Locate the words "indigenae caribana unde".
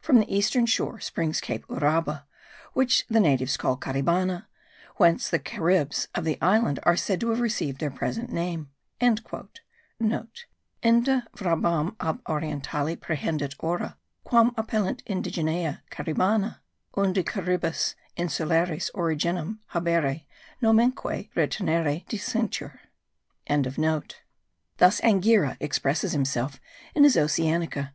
15.06-17.24